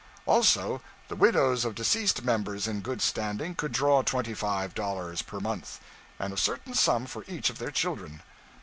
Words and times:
Also, 0.25 0.81
the 1.09 1.15
widows 1.15 1.63
of 1.63 1.75
deceased 1.75 2.23
members 2.23 2.67
in 2.67 2.81
good 2.81 3.03
standing 3.03 3.53
could 3.53 3.71
draw 3.71 4.01
twenty 4.01 4.33
five 4.33 4.73
dollars 4.73 5.21
per 5.21 5.39
month, 5.39 5.79
and 6.17 6.33
a 6.33 6.37
certain 6.37 6.73
sum 6.73 7.05
for 7.05 7.23
each 7.27 7.51
of 7.51 7.59
their 7.59 7.69
children. 7.69 8.23